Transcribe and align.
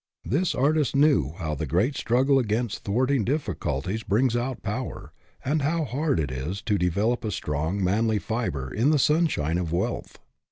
This 0.25 0.55
artist 0.55 0.95
knew 0.95 1.33
how 1.37 1.53
the 1.53 1.67
great 1.67 1.95
struggle 1.95 2.39
against 2.39 2.83
thwarting 2.85 3.23
difficulties 3.23 4.01
brings 4.01 4.35
out 4.35 4.63
power, 4.63 5.13
and 5.45 5.61
how 5.61 5.85
hard 5.85 6.19
it 6.19 6.31
is 6.31 6.59
to 6.63 6.79
de 6.79 6.89
velop 6.89 7.23
a 7.23 7.29
strong, 7.29 7.83
manly 7.83 8.17
fiber 8.17 8.73
in 8.73 8.89
the 8.89 8.97
sunshine 8.97 9.59
of 9.59 9.71
wealth. 9.71 10.17